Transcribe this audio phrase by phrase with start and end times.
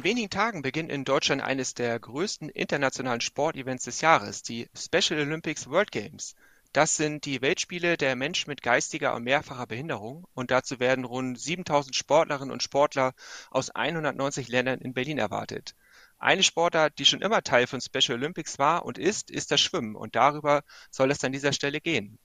[0.00, 5.20] In wenigen Tagen beginnt in Deutschland eines der größten internationalen Sportevents des Jahres, die Special
[5.20, 6.36] Olympics World Games.
[6.72, 11.38] Das sind die Weltspiele der Menschen mit geistiger und mehrfacher Behinderung und dazu werden rund
[11.38, 13.12] 7000 Sportlerinnen und Sportler
[13.50, 15.74] aus 190 Ländern in Berlin erwartet.
[16.18, 19.96] Eine Sportart, die schon immer Teil von Special Olympics war und ist, ist das Schwimmen
[19.96, 22.18] und darüber soll es an dieser Stelle gehen.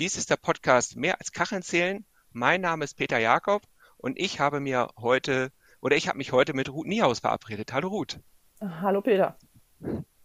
[0.00, 2.04] Dies ist der Podcast Mehr als Kacheln zählen.
[2.32, 3.62] Mein Name ist Peter Jakob
[3.98, 5.52] und ich habe mir heute
[5.84, 7.72] oder ich habe mich heute mit Ruth Niehaus verabredet.
[7.74, 8.18] Hallo Ruth.
[8.58, 9.36] Hallo Peter.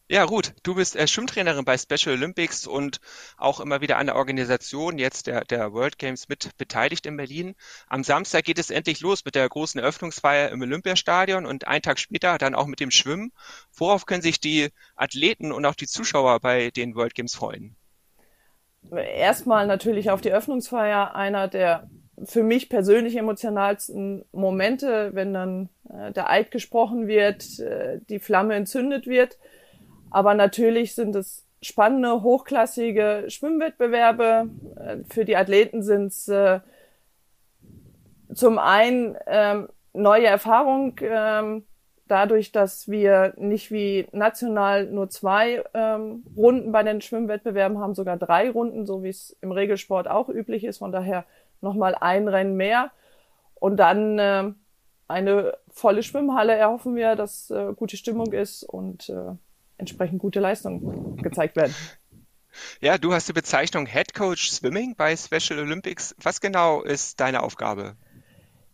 [0.08, 3.02] Ja, Ruth, du bist äh, Schwimmtrainerin bei Special Olympics und
[3.38, 7.56] auch immer wieder an der Organisation jetzt der, der World Games mit beteiligt in Berlin.
[7.88, 12.00] Am Samstag geht es endlich los mit der großen Eröffnungsfeier im Olympiastadion und einen Tag
[12.00, 13.34] später dann auch mit dem Schwimmen.
[13.76, 17.76] Worauf können sich die Athleten und auch die Zuschauer bei den World Games freuen?
[18.92, 21.90] Erstmal natürlich auf die Eröffnungsfeier, einer der
[22.26, 28.56] für mich persönlich emotionalsten Momente, wenn dann äh, der Eid gesprochen wird, äh, die Flamme
[28.56, 29.38] entzündet wird.
[30.10, 34.50] Aber natürlich sind es spannende, hochklassige Schwimmwettbewerbe.
[34.76, 36.60] Äh, für die Athleten sind es äh,
[38.34, 41.66] zum einen ähm, neue Erfahrung, ähm,
[42.08, 48.18] dadurch, dass wir nicht wie national nur zwei ähm, Runden bei den Schwimmwettbewerben haben, sogar
[48.18, 50.80] drei Runden, so wie es im Regelsport auch üblich ist.
[50.80, 51.26] Von daher
[51.62, 52.92] nochmal ein Rennen mehr.
[53.56, 54.52] Und dann äh,
[55.08, 59.36] eine volle Schwimmhalle erhoffen wir, dass äh, gute Stimmung ist und äh,
[59.78, 61.76] entsprechend gute Leistungen gezeigt werden.
[62.82, 66.16] Ja, du hast die Bezeichnung Head Coach Swimming bei Special Olympics.
[66.22, 67.96] Was genau ist deine Aufgabe?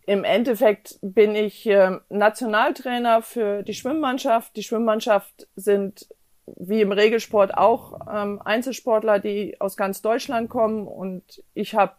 [0.06, 4.56] Im Endeffekt bin ich äh, Nationaltrainer für die Schwimmmannschaft.
[4.56, 6.06] Die Schwimmmannschaft sind
[6.46, 11.94] wie im Regelsport auch ähm, Einzelsportler, die aus ganz Deutschland kommen und ich habe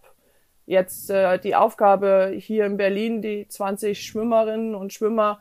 [0.67, 5.39] jetzt äh, die Aufgabe hier in Berlin, die 20 Schwimmerinnen und Schwimmer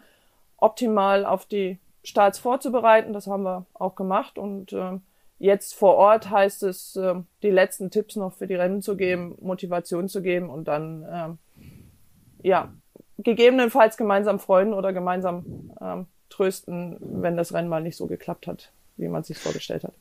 [0.57, 3.13] optimal auf die Starts vorzubereiten.
[3.13, 4.99] Das haben wir auch gemacht und äh,
[5.39, 9.37] jetzt vor Ort heißt es, äh, die letzten Tipps noch für die Rennen zu geben,
[9.41, 12.73] Motivation zu geben und dann äh, ja
[13.19, 18.71] gegebenenfalls gemeinsam freuen oder gemeinsam äh, trösten, wenn das Rennen mal nicht so geklappt hat,
[18.97, 19.95] wie man sich vorgestellt hat.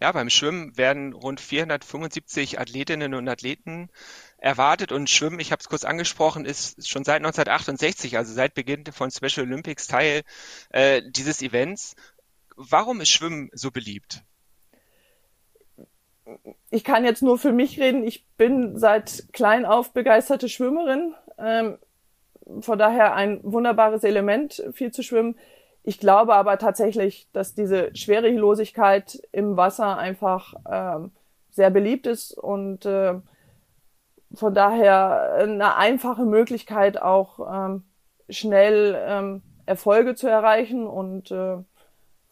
[0.00, 3.90] Ja, beim Schwimmen werden rund 475 Athletinnen und Athleten
[4.40, 8.84] erwartet und Schwimmen, ich habe es kurz angesprochen, ist schon seit 1968, also seit Beginn
[8.86, 10.22] von Special Olympics Teil
[10.70, 11.94] äh, dieses Events.
[12.56, 14.22] Warum ist Schwimmen so beliebt?
[16.70, 18.04] Ich kann jetzt nur für mich reden.
[18.04, 21.14] Ich bin seit klein auf begeisterte Schwimmerin.
[21.38, 21.78] Ähm,
[22.60, 25.36] von daher ein wunderbares Element, viel zu schwimmen.
[25.82, 31.12] Ich glaube aber tatsächlich, dass diese Schwerelosigkeit im Wasser einfach ähm,
[31.50, 33.14] sehr beliebt ist und äh,
[34.32, 37.84] von daher eine einfache Möglichkeit auch ähm,
[38.28, 41.56] schnell ähm, Erfolge zu erreichen und äh,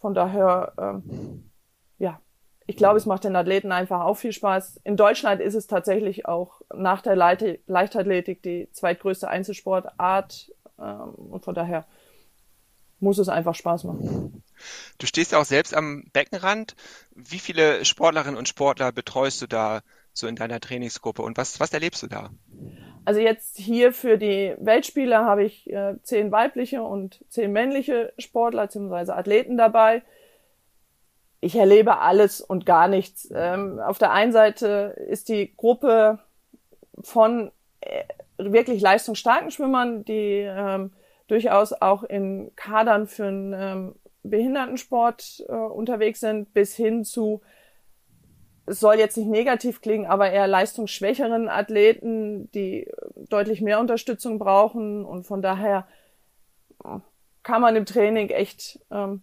[0.01, 1.51] von daher ähm,
[1.99, 2.21] ja
[2.67, 4.81] ich glaube es macht den Athleten einfach auch viel Spaß.
[4.85, 11.55] In Deutschland ist es tatsächlich auch nach der Leichtathletik die zweitgrößte Einzelsportart ähm, und von
[11.55, 11.87] daher
[13.01, 14.43] muss es einfach Spaß machen.
[14.99, 16.75] Du stehst ja auch selbst am Beckenrand.
[17.15, 19.81] Wie viele Sportlerinnen und Sportler betreust du da
[20.19, 22.31] so in deiner Trainingsgruppe und was, was erlebst du da?
[23.05, 28.67] Also jetzt hier für die Weltspiele habe ich äh, zehn weibliche und zehn männliche Sportler
[28.67, 29.13] bzw.
[29.13, 30.03] Athleten dabei.
[31.41, 33.29] Ich erlebe alles und gar nichts.
[33.33, 36.19] Ähm, auf der einen Seite ist die Gruppe
[37.01, 37.51] von
[37.81, 38.05] äh,
[38.37, 40.93] wirklich leistungsstarken Schwimmern, die ähm,
[41.29, 47.41] durchaus auch in Kadern für einen ähm, Behindertensport äh, unterwegs sind, bis hin zu,
[48.69, 52.91] soll jetzt nicht negativ klingen, aber eher leistungsschwächeren Athleten, die
[53.29, 55.05] deutlich mehr Unterstützung brauchen.
[55.05, 55.87] Und von daher
[57.43, 59.23] kann man im Training echt ähm,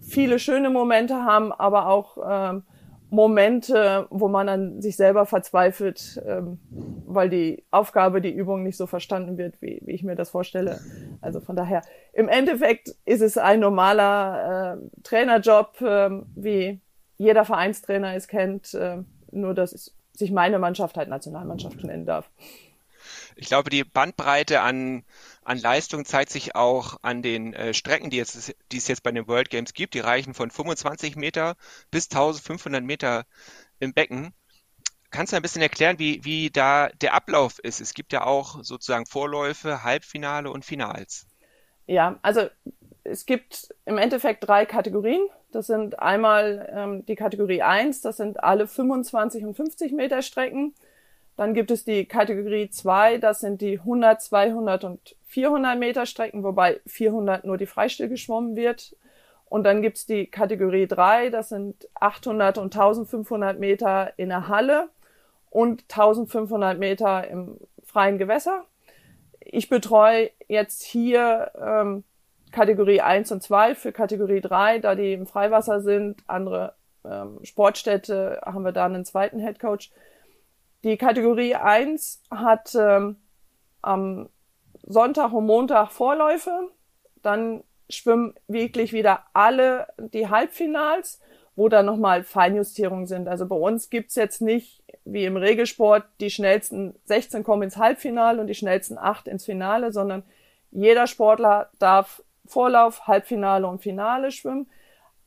[0.00, 2.62] viele schöne Momente haben, aber auch ähm,
[3.10, 6.58] Momente, wo man an sich selber verzweifelt, ähm,
[7.06, 10.78] weil die Aufgabe, die Übung nicht so verstanden wird, wie, wie ich mir das vorstelle.
[11.22, 11.82] Also von daher,
[12.12, 16.80] im Endeffekt ist es ein normaler äh, Trainerjob, äh, wie
[17.18, 18.98] jeder Vereinstrainer es kennt, äh,
[19.30, 22.30] nur dass sich meine Mannschaft halt Nationalmannschaft nennen darf.
[23.36, 25.04] Ich glaube, die Bandbreite an,
[25.44, 29.12] an Leistung zeigt sich auch an den äh, Strecken, die, jetzt, die es jetzt bei
[29.12, 29.94] den World Games gibt.
[29.94, 31.56] Die reichen von 25 Meter
[31.90, 33.26] bis 1500 Meter
[33.78, 34.32] im Becken.
[35.10, 37.80] Kannst du ein bisschen erklären, wie, wie da der Ablauf ist?
[37.80, 41.26] Es gibt ja auch sozusagen Vorläufe, Halbfinale und Finals.
[41.86, 42.48] Ja, also
[43.04, 45.26] es gibt im Endeffekt drei Kategorien.
[45.50, 50.74] Das sind einmal ähm, die Kategorie 1, das sind alle 25 und 50 Meter Strecken.
[51.36, 56.42] Dann gibt es die Kategorie 2, das sind die 100, 200 und 400 Meter Strecken,
[56.42, 58.96] wobei 400 nur die Freistil geschwommen wird.
[59.46, 64.88] Und dann gibt's die Kategorie 3, das sind 800 und 1500 Meter in der Halle
[65.48, 68.64] und 1500 Meter im freien Gewässer.
[69.40, 72.04] Ich betreue jetzt hier ähm,
[72.52, 76.22] Kategorie 1 und 2 für Kategorie 3, da die im Freiwasser sind.
[76.26, 76.74] Andere
[77.04, 79.90] ähm, Sportstätte haben wir da einen zweiten Head Coach.
[80.84, 83.16] Die Kategorie 1 hat ähm,
[83.82, 84.28] am
[84.82, 86.70] Sonntag und Montag Vorläufe.
[87.22, 91.20] Dann schwimmen wirklich wieder alle die Halbfinals,
[91.56, 93.28] wo dann nochmal Feinjustierungen sind.
[93.28, 98.40] Also bei uns gibt's jetzt nicht wie im Regelsport die schnellsten 16 kommen ins Halbfinale
[98.40, 100.22] und die schnellsten 8 ins Finale, sondern
[100.70, 104.68] jeder Sportler darf Vorlauf, Halbfinale und Finale schwimmen.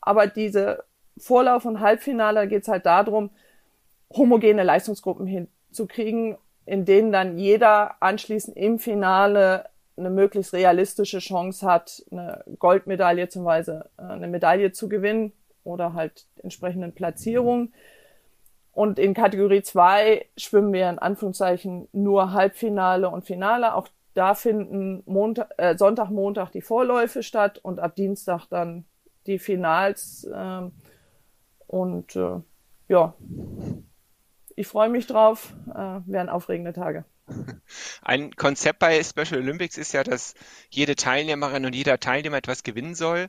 [0.02, 0.84] Aber diese
[1.18, 3.30] Vorlauf und Halbfinale geht es halt darum,
[4.14, 12.04] homogene Leistungsgruppen hinzukriegen, in denen dann jeder anschließend im Finale eine möglichst realistische Chance hat,
[12.12, 15.34] eine Goldmedaille zum Beispiel, äh, eine Medaille zu gewinnen
[15.64, 17.74] oder halt entsprechenden Platzierungen.
[18.74, 23.76] Und in Kategorie 2 schwimmen wir in Anführungszeichen nur Halbfinale und Finale.
[23.76, 28.86] Auch da finden Montag, äh, Sonntag, Montag die Vorläufe statt und ab Dienstag dann
[29.26, 30.26] die Finals.
[30.26, 30.70] Äh,
[31.68, 32.40] und äh,
[32.88, 33.14] ja,
[34.56, 35.54] ich freue mich drauf.
[35.70, 37.06] Äh, werden aufregende Tage.
[38.02, 40.34] Ein Konzept bei Special Olympics ist ja, dass
[40.70, 43.28] jede Teilnehmerin und jeder Teilnehmer etwas gewinnen soll.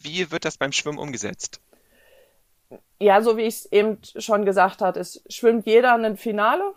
[0.00, 1.60] Wie wird das beim Schwimmen umgesetzt?
[3.00, 6.74] Ja, so wie ich es eben schon gesagt habe, es schwimmt jeder ein Finale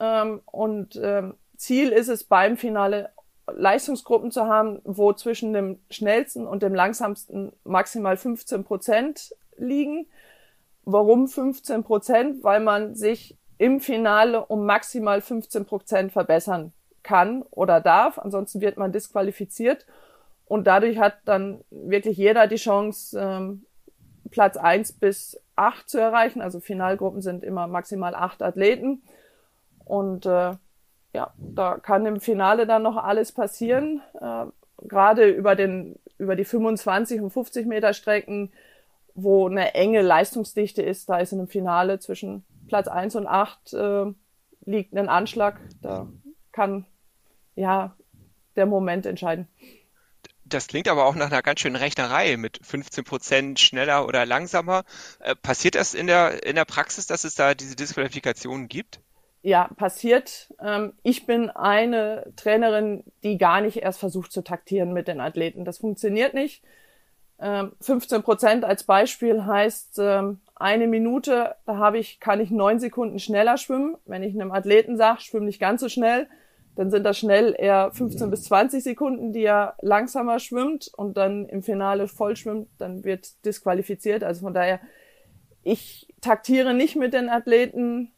[0.00, 3.10] ähm, und ähm, Ziel ist es beim Finale
[3.46, 10.06] Leistungsgruppen zu haben, wo zwischen dem schnellsten und dem langsamsten maximal 15 Prozent liegen.
[10.84, 12.44] Warum 15 Prozent?
[12.44, 16.72] Weil man sich im Finale um maximal 15 Prozent verbessern
[17.02, 18.18] kann oder darf.
[18.18, 19.84] Ansonsten wird man disqualifiziert.
[20.46, 23.64] Und dadurch hat dann wirklich jeder die Chance, ähm,
[24.30, 26.40] Platz eins bis acht zu erreichen.
[26.40, 29.02] Also Finalgruppen sind immer maximal acht Athleten.
[29.84, 30.54] Und äh,
[31.12, 34.02] ja, da kann im Finale dann noch alles passieren.
[34.20, 34.46] Äh,
[34.86, 38.52] Gerade über den über die 25 und 50 Meter Strecken,
[39.14, 43.72] wo eine enge Leistungsdichte ist, da ist in einem Finale zwischen Platz 1 und 8
[43.72, 44.04] äh,
[44.64, 45.60] liegt ein Anschlag.
[45.80, 46.08] Da
[46.52, 46.86] kann
[47.54, 47.96] ja
[48.56, 49.48] der Moment entscheiden.
[50.44, 54.84] Das klingt aber auch nach einer ganz schönen Rechnerei mit 15 Prozent schneller oder langsamer.
[55.20, 59.00] Äh, passiert das in der, in der Praxis, dass es da diese Disqualifikationen gibt?
[59.48, 60.52] Ja, passiert.
[60.62, 65.64] Ähm, ich bin eine Trainerin, die gar nicht erst versucht zu taktieren mit den Athleten.
[65.64, 66.62] Das funktioniert nicht.
[67.38, 72.78] 15 ähm, Prozent als Beispiel heißt ähm, eine Minute, da habe ich, kann ich neun
[72.78, 73.96] Sekunden schneller schwimmen.
[74.04, 76.28] Wenn ich einem Athleten sage, schwimm nicht ganz so schnell,
[76.76, 81.48] dann sind das schnell eher 15 bis 20 Sekunden, die er langsamer schwimmt und dann
[81.48, 84.24] im Finale voll schwimmt, dann wird disqualifiziert.
[84.24, 84.78] Also von daher,
[85.62, 88.12] ich taktiere nicht mit den Athleten,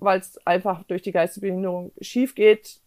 [0.00, 2.80] weil es einfach durch die Geistesbehinderung schief geht.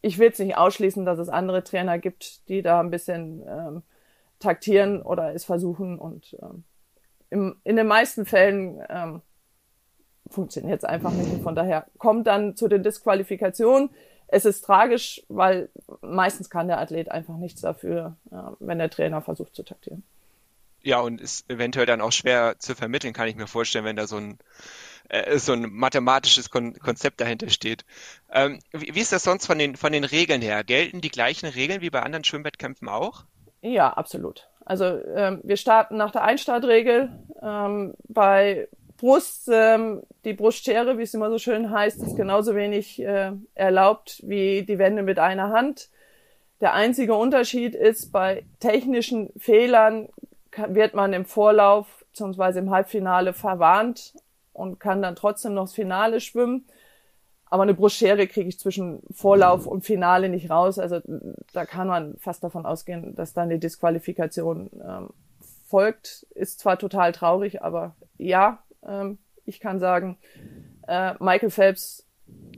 [0.00, 3.82] Ich will jetzt nicht ausschließen, dass es andere Trainer gibt, die da ein bisschen ähm,
[4.38, 6.64] taktieren oder es versuchen und ähm,
[7.30, 9.22] im, in den meisten Fällen ähm,
[10.30, 11.30] funktioniert es einfach nicht.
[11.30, 13.90] Und von daher kommt dann zu den Disqualifikationen.
[14.26, 15.70] Es ist tragisch, weil
[16.02, 20.04] meistens kann der Athlet einfach nichts dafür, äh, wenn der Trainer versucht zu taktieren.
[20.82, 24.06] Ja, und ist eventuell dann auch schwer zu vermitteln, kann ich mir vorstellen, wenn da
[24.06, 24.38] so ein
[25.08, 27.84] äh, so ein mathematisches Kon Konzept dahinter steht.
[28.32, 30.64] Ähm, wie, wie, ist das sonst von den, von den Regeln her?
[30.64, 33.24] Gelten die gleichen Regeln wie bei anderen Schwimmwettkämpfen auch?
[33.62, 34.48] Ja, absolut.
[34.64, 37.10] Also ähm, wir starten nach der Einstartregel.
[37.42, 43.00] Ähm, bei Brust, ähm, die Brustschere, wie es immer so schön heißt, ist genauso wenig
[43.00, 45.88] äh, erlaubt wie die Wände mit einer Hand.
[46.60, 50.08] Der einzige Unterschied ist, bei technischen Fehlern
[50.66, 52.58] wird man im Vorlauf bzw.
[52.58, 54.14] im Halbfinale verwarnt
[54.58, 56.66] und kann dann trotzdem noch das Finale schwimmen.
[57.50, 60.78] Aber eine Brustschere kriege ich zwischen Vorlauf und Finale nicht raus.
[60.78, 61.00] Also
[61.52, 65.08] da kann man fast davon ausgehen, dass dann die Disqualifikation ähm,
[65.66, 66.26] folgt.
[66.34, 70.18] Ist zwar total traurig, aber ja, ähm, ich kann sagen,
[70.86, 72.06] äh, Michael Phelps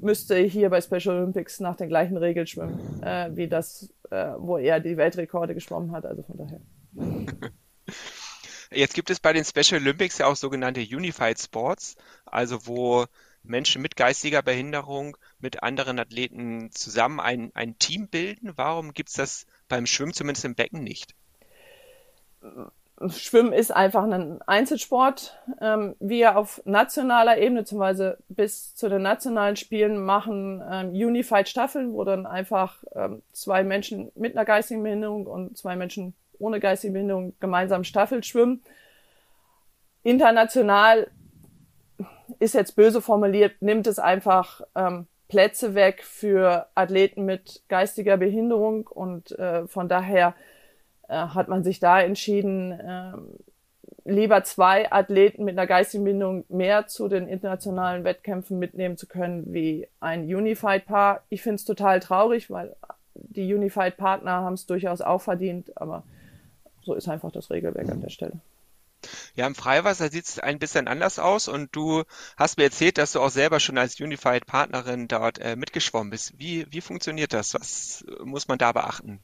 [0.00, 4.58] müsste hier bei Special Olympics nach den gleichen Regeln schwimmen, äh, wie das, äh, wo
[4.58, 6.04] er die Weltrekorde geschwommen hat.
[6.04, 6.60] Also von daher.
[8.72, 13.06] Jetzt gibt es bei den Special Olympics ja auch sogenannte Unified Sports, also wo
[13.42, 18.52] Menschen mit geistiger Behinderung mit anderen Athleten zusammen ein, ein Team bilden?
[18.56, 21.14] Warum gibt es das beim Schwimmen zumindest im Becken nicht?
[23.08, 25.38] Schwimmen ist einfach ein Einzelsport.
[25.60, 31.94] Ähm, wir auf nationaler Ebene, beziehungsweise bis zu den nationalen Spielen, machen ähm, Unified Staffeln,
[31.94, 36.92] wo dann einfach ähm, zwei Menschen mit einer geistigen Behinderung und zwei Menschen ohne geistige
[36.92, 38.62] Behinderung gemeinsam Staffel schwimmen.
[40.02, 41.10] International
[42.38, 48.86] ist jetzt böse formuliert, nimmt es einfach ähm, Plätze weg für Athleten mit geistiger Behinderung
[48.86, 50.34] und äh, von daher
[51.08, 53.12] äh, hat man sich da entschieden, äh,
[54.04, 59.52] lieber zwei Athleten mit einer geistigen Behinderung mehr zu den internationalen Wettkämpfen mitnehmen zu können
[59.52, 61.22] wie ein Unified-Paar.
[61.28, 62.74] Ich finde es total traurig, weil
[63.14, 66.04] die Unified-Partner haben es durchaus auch verdient, aber
[66.90, 68.32] so ist einfach das Regelwerk an der Stelle.
[69.36, 72.02] Ja, im Freiwasser sieht es ein bisschen anders aus und du
[72.36, 76.38] hast mir erzählt, dass du auch selber schon als Unified Partnerin dort äh, mitgeschwommen bist.
[76.38, 77.54] Wie, wie funktioniert das?
[77.54, 79.20] Was muss man da beachten?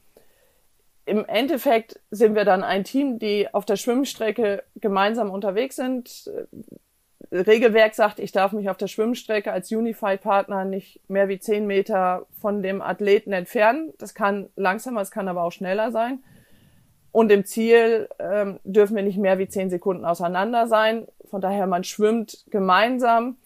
[1.05, 6.31] Im Endeffekt sind wir dann ein Team, die auf der Schwimmstrecke gemeinsam unterwegs sind.
[7.31, 11.67] Regelwerk sagt, ich darf mich auf der Schwimmstrecke als Unified Partner nicht mehr wie zehn
[11.67, 13.93] Meter von dem Athleten entfernen.
[13.97, 16.23] Das kann langsamer, es kann aber auch schneller sein.
[17.17, 21.07] Und im Ziel ähm, dürfen wir nicht mehr wie zehn Sekunden auseinander sein.
[21.25, 23.37] Von daher, man schwimmt gemeinsam.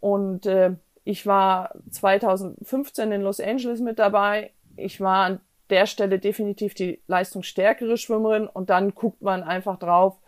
[0.00, 0.72] Und äh,
[1.04, 4.50] ich war 2015 in Los Angeles mit dabei.
[4.76, 5.40] Ich war an
[5.70, 8.46] der Stelle definitiv die leistungsstärkere Schwimmerin.
[8.46, 10.18] Und dann guckt man einfach drauf,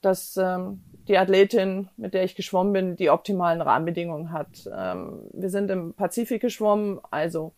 [0.00, 4.68] dass ähm, die Athletin, mit der ich geschwommen bin, die optimalen Rahmenbedingungen hat.
[4.76, 7.52] Ähm, wir sind im Pazifik geschwommen, also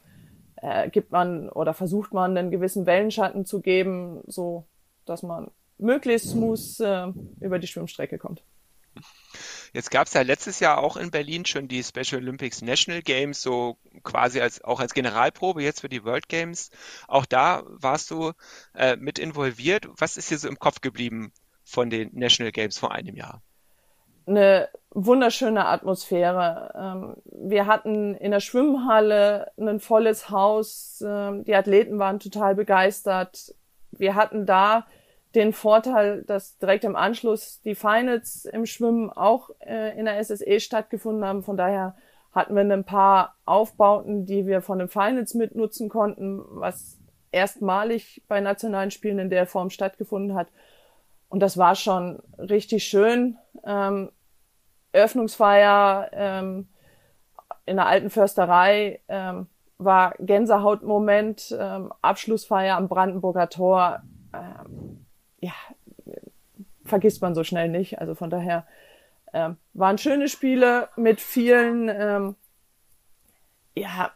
[0.62, 4.66] äh, gibt man oder versucht man einen gewissen Wellenschatten zu geben, so
[5.04, 7.08] dass man möglichst smooth äh,
[7.40, 8.42] über die Schwimmstrecke kommt.
[9.72, 13.40] Jetzt gab es ja letztes Jahr auch in Berlin schon die Special Olympics National Games,
[13.40, 16.70] so quasi als auch als Generalprobe jetzt für die World Games.
[17.06, 18.32] Auch da warst du
[18.74, 19.88] äh, mit involviert.
[19.96, 23.42] Was ist dir so im Kopf geblieben von den National Games vor einem Jahr?
[24.30, 26.72] Eine wunderschöne Atmosphäre.
[26.74, 31.04] Ähm, wir hatten in der Schwimmhalle ein volles Haus.
[31.06, 33.54] Ähm, die Athleten waren total begeistert.
[33.92, 34.86] Wir hatten da
[35.34, 40.58] den Vorteil, dass direkt im Anschluss die Finals im Schwimmen auch äh, in der SSE
[40.58, 41.42] stattgefunden haben.
[41.42, 41.94] Von daher
[42.32, 46.98] hatten wir ein paar Aufbauten, die wir von den Finals mitnutzen konnten, was
[47.32, 50.48] erstmalig bei nationalen Spielen in der Form stattgefunden hat.
[51.28, 53.38] Und das war schon richtig schön.
[53.64, 54.10] Ähm,
[54.92, 56.68] Eröffnungsfeier ähm,
[57.66, 59.46] in der alten Försterei ähm,
[59.78, 64.02] war Gänsehautmoment, ähm, Abschlussfeier am Brandenburger Tor.
[64.34, 65.06] Ähm,
[65.40, 65.52] ja,
[66.84, 67.98] vergisst man so schnell nicht.
[67.98, 68.66] Also von daher
[69.32, 72.36] ähm, waren schöne Spiele mit vielen ähm,
[73.74, 74.10] ja,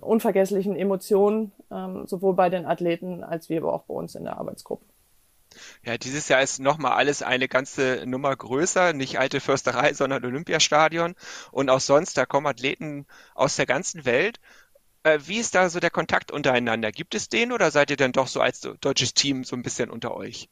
[0.00, 4.36] unvergesslichen Emotionen, ähm, sowohl bei den Athleten als wie aber auch bei uns in der
[4.36, 4.84] Arbeitsgruppe.
[5.84, 11.14] Ja, dieses Jahr ist nochmal alles eine ganze Nummer größer, nicht alte Försterei, sondern Olympiastadion.
[11.52, 14.40] Und auch sonst, da kommen Athleten aus der ganzen Welt.
[15.02, 16.92] Äh, wie ist da so der Kontakt untereinander?
[16.92, 19.90] Gibt es den oder seid ihr dann doch so als deutsches Team so ein bisschen
[19.90, 20.48] unter euch?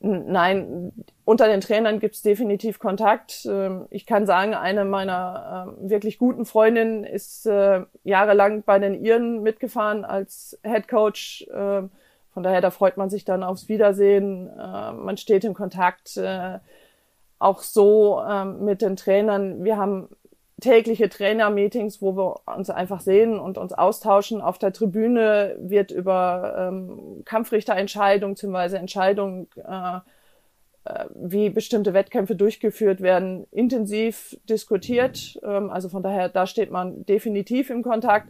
[0.00, 0.92] Nein,
[1.24, 3.44] unter den Trainern gibt es definitiv Kontakt.
[3.50, 9.02] Ähm, ich kann sagen, eine meiner ähm, wirklich guten Freundinnen ist äh, jahrelang bei den
[9.04, 11.90] Iren mitgefahren als Head Coach ähm,
[12.38, 14.48] von daher, da freut man sich dann aufs Wiedersehen.
[14.48, 16.16] Äh, man steht in Kontakt.
[16.16, 16.60] Äh,
[17.40, 19.64] auch so äh, mit den Trainern.
[19.64, 20.08] Wir haben
[20.60, 24.40] tägliche Trainer-Meetings, wo wir uns einfach sehen und uns austauschen.
[24.40, 28.76] Auf der Tribüne wird über ähm, Kampfrichterentscheidungen bzw.
[28.76, 29.96] Entscheidungen, äh,
[30.84, 35.40] äh, wie bestimmte Wettkämpfe durchgeführt werden, intensiv diskutiert.
[35.42, 38.28] Ähm, also von daher, da steht man definitiv im Kontakt.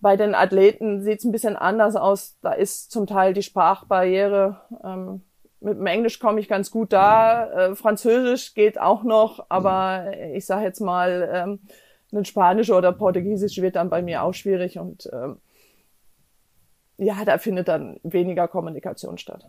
[0.00, 2.36] Bei den Athleten sieht es ein bisschen anders aus.
[2.40, 4.60] Da ist zum Teil die Sprachbarriere.
[4.84, 5.22] Ähm,
[5.60, 7.50] mit dem Englisch komme ich ganz gut da.
[7.50, 11.60] Äh, Französisch geht auch noch, aber ich sage jetzt mal, ähm,
[12.12, 15.40] ein Spanisch oder Portugiesisch wird dann bei mir auch schwierig und ähm,
[16.96, 19.46] ja, da findet dann weniger Kommunikation statt.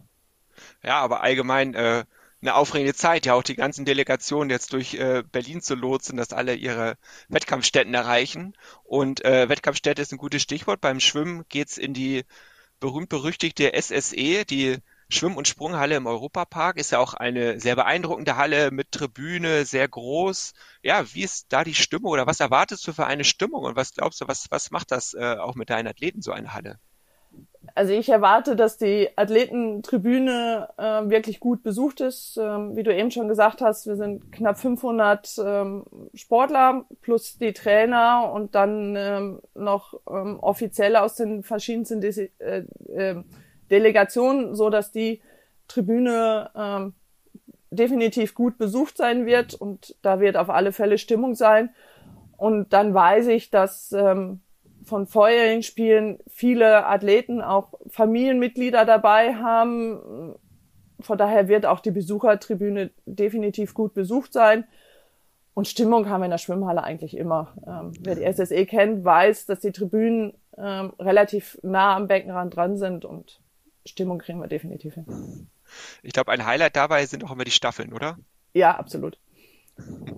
[0.84, 2.04] Ja, aber allgemein äh,
[2.42, 6.34] eine aufregende Zeit, ja auch die ganzen Delegationen jetzt durch äh, Berlin zu lotsen, dass
[6.34, 8.56] alle ihre Wettkampfstätten erreichen.
[8.84, 10.82] Und äh, Wettkampfstätte ist ein gutes Stichwort.
[10.82, 12.26] Beim Schwimmen geht's in die
[12.80, 14.78] berühmt-berüchtigte SSE, die
[15.10, 16.78] Schwimm- und Sprunghalle im Europapark.
[16.78, 20.54] Ist ja auch eine sehr beeindruckende Halle mit Tribüne, sehr groß.
[20.84, 23.94] Ja, wie ist da die Stimmung oder was erwartest du für eine Stimmung und was
[23.94, 26.80] glaubst du, was, was macht das äh, auch mit deinen Athleten, so eine Halle?
[27.76, 32.38] Also ich erwarte, dass die Athletentribüne äh, wirklich gut besucht ist.
[32.42, 37.54] Ähm, wie du eben schon gesagt hast, wir sind knapp 500 ähm, Sportler plus die
[37.54, 42.64] Trainer und dann ähm, noch ähm, Offizielle aus den verschiedensten De äh,
[42.94, 43.24] äh,
[43.70, 45.22] Delegationen, so dass die
[45.68, 46.94] Tribüne ähm,
[47.72, 51.70] definitiv gut besucht sein wird und da wird auf alle Fälle Stimmung sein.
[52.38, 54.42] Und dann weiß ich, dass ähm,
[54.84, 60.36] von vorherigen Spielen viele Athleten auch Familienmitglieder dabei haben.
[61.00, 64.66] Von daher wird auch die Besuchertribüne definitiv gut besucht sein.
[65.54, 67.54] Und Stimmung haben wir in der Schwimmhalle eigentlich immer.
[67.68, 72.78] Ähm, wer die SSE kennt, weiß, dass die Tribünen ähm, relativ nah am Beckenrand dran
[72.78, 73.42] sind und
[73.86, 75.50] Stimmung kriegen wir definitiv hin.
[76.02, 78.18] Ich glaube, ein Highlight dabei sind auch immer die Staffeln, oder?
[78.54, 79.20] Ja, absolut.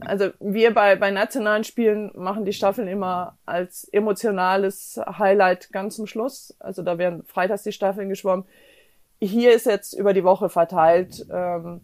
[0.02, 6.08] Also wir bei, bei nationalen Spielen machen die Staffeln immer als emotionales Highlight ganz zum
[6.08, 6.56] Schluss.
[6.60, 8.46] Also da werden freitags die Staffeln geschwommen.
[9.22, 11.26] Hier ist jetzt über die Woche verteilt.
[11.32, 11.82] Ähm,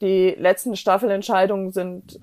[0.00, 2.20] die letzten Staffelentscheidungen sind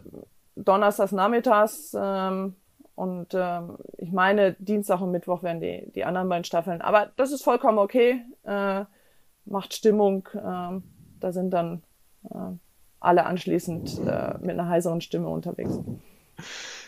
[0.56, 2.56] donnerstags nachmittags ähm,
[2.96, 6.82] und ähm, ich meine, Dienstag und Mittwoch werden die, die anderen beiden Staffeln.
[6.82, 8.22] Aber das ist vollkommen okay.
[8.44, 8.86] Äh,
[9.44, 10.28] macht Stimmung.
[10.34, 10.80] Äh,
[11.20, 11.84] da sind dann
[12.30, 12.58] äh,
[13.06, 15.80] alle anschließend äh, mit einer heiseren Stimme unterwegs.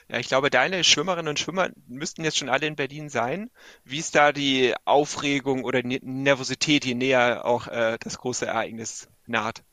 [0.10, 3.50] Ja, ich glaube, deine Schwimmerinnen und Schwimmer müssten jetzt schon alle in Berlin sein.
[3.84, 9.10] Wie ist da die Aufregung oder die Nervosität, je näher auch äh, das große Ereignis
[9.26, 9.64] naht?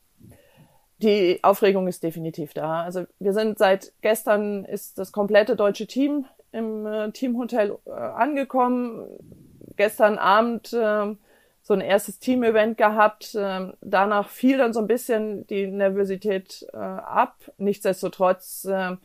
[0.97, 2.83] Die Aufregung ist definitiv da.
[2.83, 9.05] Also wir sind seit gestern ist das komplette deutsche Team im äh, Teamhotel äh, angekommen.
[9.77, 11.15] Gestern Abend äh,
[11.67, 13.35] so ein erstes Team-Event gehabt.
[13.35, 17.37] Ähm, danach fiel dann so ein bisschen die Nervosität äh, ab.
[17.57, 18.97] Nichtsdestotrotz, äh,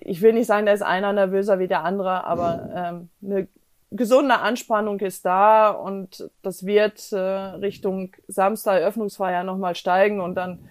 [0.00, 3.48] ich will nicht sagen, da ist einer nervöser wie der andere, aber ähm, eine
[3.90, 10.66] gesunde Anspannung ist da und das wird äh, Richtung Samstag Eröffnungsfeier nochmal steigen und dann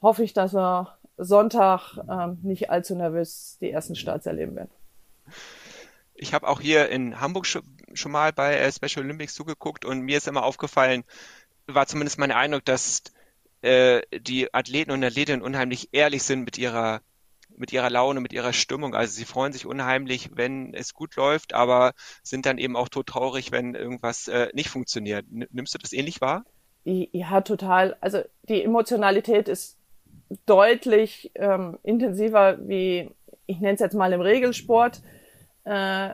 [0.00, 4.70] hoffe ich, dass wir Sonntag ähm, nicht allzu nervös die ersten Starts erleben werden.
[6.22, 7.64] Ich habe auch hier in Hamburg schon,
[8.06, 11.02] mal bei äh, Special Olympics zugeguckt und mir ist immer aufgefallen,
[11.66, 13.02] war zumindest mein Eindruck, dass
[13.60, 17.00] äh, die Athleten und Athletinnen unheimlich ehrlich sind mit ihrer
[17.56, 18.94] mit ihrer Laune, mit ihrer Stimmung.
[18.94, 23.08] Also sie freuen sich unheimlich, wenn es gut läuft, aber sind dann eben auch tot
[23.08, 25.26] traurig, wenn irgendwas äh, nicht funktioniert.
[25.28, 26.44] Nimmst du das ähnlich wahr?
[26.84, 27.96] Ja, total.
[28.00, 29.76] Also die Emotionalität ist
[30.46, 33.10] deutlich ähm, intensiver wie,
[33.46, 35.02] ich nenne es jetzt mal im Regelsport.
[35.64, 36.10] Äh,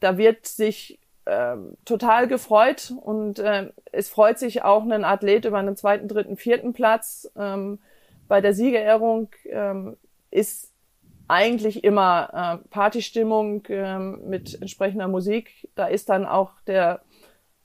[0.00, 5.58] da wird sich äh, total gefreut und äh, es freut sich auch ein Athlet über
[5.58, 7.30] einen zweiten, dritten, vierten Platz.
[7.36, 7.80] Ähm,
[8.28, 9.96] bei der Siegerehrung ähm,
[10.30, 10.72] ist
[11.28, 15.68] eigentlich immer äh, Partystimmung ähm, mit entsprechender Musik.
[15.74, 17.00] Da ist dann auch der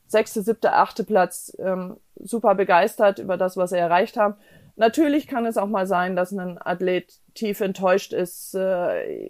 [0.08, 4.36] sechste, siebte, achte Platz ähm, super begeistert über das, was sie erreicht haben.
[4.76, 9.30] Natürlich kann es auch mal sein, dass ein Athlet tief enttäuscht ist, äh,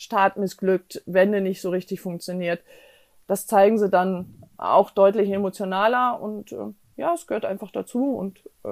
[0.00, 2.62] Start missglückt, Wende nicht so richtig funktioniert.
[3.26, 8.40] Das zeigen sie dann auch deutlich emotionaler und äh, ja, es gehört einfach dazu und
[8.64, 8.70] äh,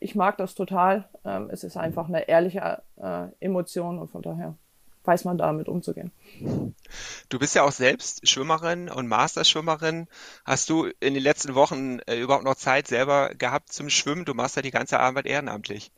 [0.00, 1.06] ich mag das total.
[1.22, 4.56] Ähm, es ist einfach eine ehrliche äh, Emotion und von daher
[5.04, 6.12] weiß man damit umzugehen.
[7.28, 10.08] Du bist ja auch selbst Schwimmerin und Masterschwimmerin.
[10.46, 14.24] Hast du in den letzten Wochen äh, überhaupt noch Zeit selber gehabt zum Schwimmen?
[14.24, 15.92] Du machst ja die ganze Arbeit ehrenamtlich.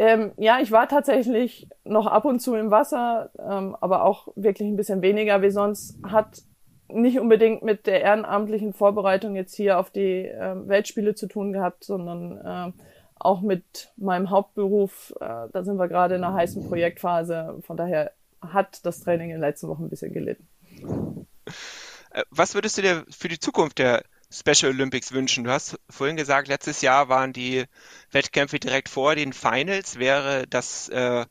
[0.00, 4.66] Ähm, ja, ich war tatsächlich noch ab und zu im Wasser, ähm, aber auch wirklich
[4.66, 5.98] ein bisschen weniger wie sonst.
[6.02, 6.40] Hat
[6.88, 11.84] nicht unbedingt mit der ehrenamtlichen Vorbereitung jetzt hier auf die äh, Weltspiele zu tun gehabt,
[11.84, 12.82] sondern äh,
[13.16, 15.12] auch mit meinem Hauptberuf.
[15.20, 17.58] Äh, da sind wir gerade in einer heißen Projektphase.
[17.60, 20.48] Von daher hat das Training in den letzten Wochen ein bisschen gelitten.
[22.10, 25.44] Äh, was würdest du dir für die Zukunft der Special Olympics wünschen?
[25.44, 27.64] Du hast vorhin gesagt, letztes Jahr waren die
[28.12, 29.98] Wettkämpfe direkt vor den Finals.
[29.98, 31.26] Wäre das äh,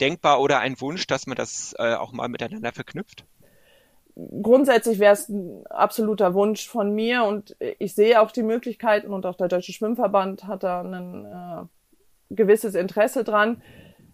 [0.00, 3.24] denkbar oder ein Wunsch, dass man das äh, auch mal miteinander verknüpft?
[4.14, 9.24] Grundsätzlich wäre es ein absoluter Wunsch von mir und ich sehe auch die Möglichkeiten und
[9.24, 13.62] auch der Deutsche Schwimmverband hat da ein äh, gewisses Interesse dran.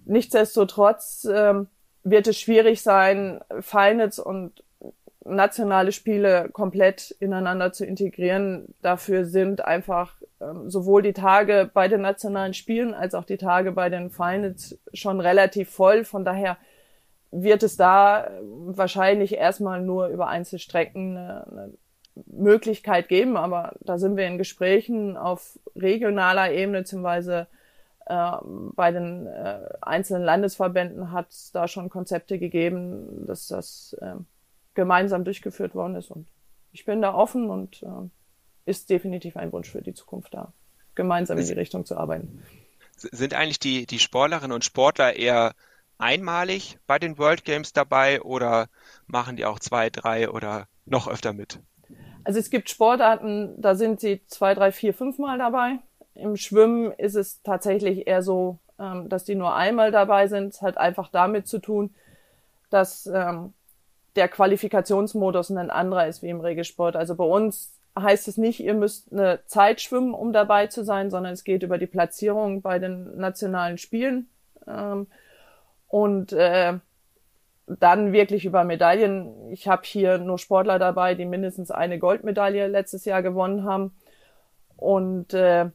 [0.05, 1.67] Nichtsdestotrotz ähm,
[2.05, 4.63] wird es schwierig sein, Finals und
[5.29, 8.75] nationale Spiele komplett ineinander zu integrieren.
[8.83, 13.73] Dafür sind einfach ähm, sowohl die Tage bei den nationalen Spielen als auch die Tage
[13.73, 16.05] bei den Finals schon relativ voll.
[16.05, 16.57] Von daher
[17.31, 21.73] wird es da äh, wahrscheinlich erstmal nur über Einzelstrecken eine, eine
[22.27, 27.47] Möglichkeit geben, aber da sind wir in Gesprächen auf regionaler Ebene beziehungsweise
[28.07, 28.33] äh,
[28.75, 34.15] bei den äh, einzelnen Landesverbänden hat es da schon Konzepte gegeben, dass das äh,
[34.79, 36.09] gemeinsam durchgeführt worden ist.
[36.09, 36.29] Und
[36.71, 38.09] ich bin da offen und äh,
[38.65, 40.53] ist definitiv ein Wunsch für die Zukunft da,
[40.95, 42.45] gemeinsam in die Richtung zu arbeiten.
[42.95, 45.55] Sind eigentlich die, die Sportlerinnen und Sportler eher
[45.99, 48.69] einmalig bei den World Games dabei oder
[49.09, 51.59] machen die auch zwei, drei oder noch öfter mit?
[52.23, 55.81] Also es gibt Sportarten, da sind sie zwei, drei, vier, fünf Mal dabei.
[56.15, 60.55] Im Schwimmen ist es tatsächlich eher so, ähm, dass die nur einmal dabei sind.
[60.55, 61.93] Es hat einfach damit zu tun,
[62.71, 63.55] dass ähm,
[64.19, 66.97] der Qualifikationsmodus ein anderer ist wie im Regelsport.
[66.97, 71.11] Also bei uns heißt es nicht, ihr müsst eine Zeit schwimmen, um dabei zu sein,
[71.11, 74.29] sondern es geht über die Platzierung bei den nationalen Spielen.
[74.67, 75.07] Ähm,
[75.87, 76.79] und äh,
[77.67, 79.53] dann wirklich über Medaillen.
[79.53, 83.95] Ich habe hier nur Sportler dabei, die mindestens eine Goldmedaille letztes Jahr gewonnen haben.
[84.77, 85.71] Und äh,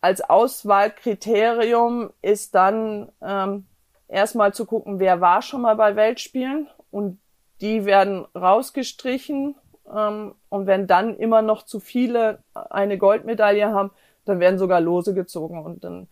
[0.00, 3.66] als Auswahlkriterium ist dann ähm,
[4.08, 7.19] erstmal zu gucken, wer war schon mal bei Weltspielen und
[7.60, 9.54] die werden rausgestrichen.
[9.94, 13.90] Ähm, und wenn dann immer noch zu viele eine Goldmedaille haben,
[14.24, 16.08] dann werden sogar Lose gezogen und dann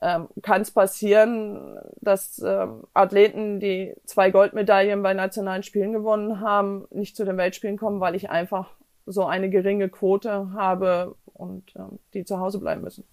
[0.00, 6.86] ähm, kann es passieren, dass ähm, Athleten, die zwei Goldmedaillen bei nationalen Spielen gewonnen haben,
[6.90, 8.70] nicht zu den Weltspielen kommen, weil ich einfach
[9.06, 13.04] so eine geringe Quote habe und ähm, die zu Hause bleiben müssen.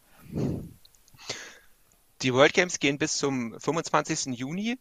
[2.22, 4.38] Die World Games gehen bis zum 25.
[4.38, 4.78] Juni.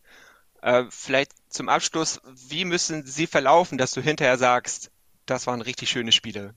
[0.63, 4.91] Äh, vielleicht zum Abschluss, wie müssen sie verlaufen, dass du hinterher sagst,
[5.27, 6.55] das waren richtig schöne Spiele?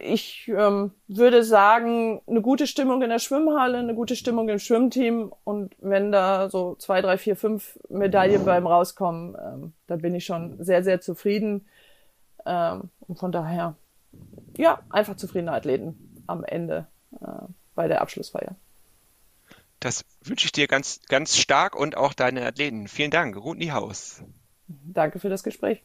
[0.00, 5.32] ich ähm, würde sagen, eine gute Stimmung in der Schwimmhalle, eine gute Stimmung im Schwimmteam
[5.44, 10.24] und wenn da so zwei, drei, vier, fünf Medaillen beim rauskommen, ähm, da bin ich
[10.24, 11.66] schon sehr, sehr zufrieden.
[12.44, 13.76] Ähm, und von daher,
[14.56, 16.86] ja, einfach zufriedene Athleten am Ende
[17.20, 18.56] äh, bei der Abschlussfeier.
[19.80, 22.88] Das wünsche ich dir ganz, ganz stark und auch deinen Athleten.
[22.88, 24.22] Vielen Dank, Ruth Niehaus.
[24.68, 25.82] Danke für das Gespräch.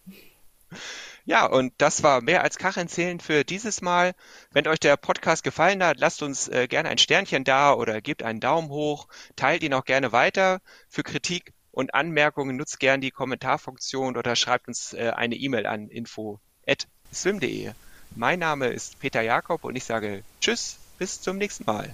[1.26, 4.14] Ja, und das war mehr als Kachenzählen für dieses Mal.
[4.52, 8.24] Wenn euch der Podcast gefallen hat, lasst uns äh, gerne ein Sternchen da oder gebt
[8.24, 10.62] einen Daumen hoch, teilt ihn auch gerne weiter.
[10.90, 15.90] Für Kritik und Anmerkungen nutzt gerne die Kommentarfunktion oder schreibt uns äh, eine E-Mail an
[15.90, 17.72] info@swim.de.
[18.16, 21.94] Mein Name ist Peter Jakob und ich sage Tschüss, bis zum nächsten Mal.